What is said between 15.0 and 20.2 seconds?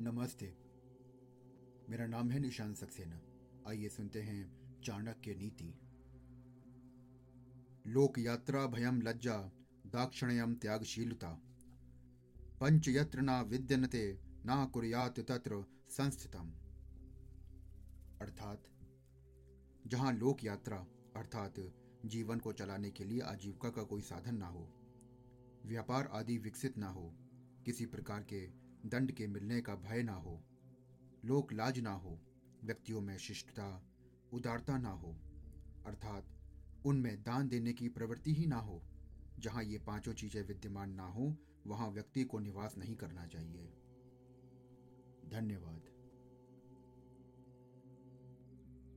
तत्र संस्थितम। अर्थात, जहाँ